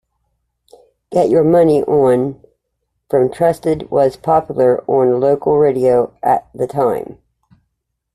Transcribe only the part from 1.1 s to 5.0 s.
"Get Your Money On" from "Trusted" was popular